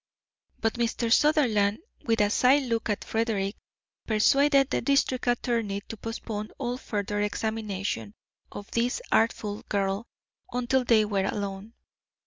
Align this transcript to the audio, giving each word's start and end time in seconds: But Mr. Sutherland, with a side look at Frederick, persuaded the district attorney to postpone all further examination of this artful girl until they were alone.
But 0.59 0.73
Mr. 0.79 1.13
Sutherland, 1.13 1.77
with 2.05 2.21
a 2.21 2.31
side 2.31 2.63
look 2.63 2.89
at 2.89 3.03
Frederick, 3.03 3.55
persuaded 4.07 4.71
the 4.71 4.81
district 4.81 5.27
attorney 5.27 5.81
to 5.89 5.95
postpone 5.97 6.49
all 6.57 6.77
further 6.79 7.21
examination 7.21 8.15
of 8.51 8.71
this 8.71 8.99
artful 9.11 9.61
girl 9.69 10.07
until 10.51 10.83
they 10.83 11.05
were 11.05 11.25
alone. 11.25 11.73